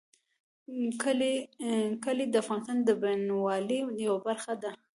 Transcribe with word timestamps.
کلي 2.03 2.25
د 2.29 2.35
افغانستان 2.43 2.77
د 2.83 2.89
بڼوالۍ 3.01 3.79
یوه 4.05 4.19
برخه 4.27 4.53
ده. 4.61 4.71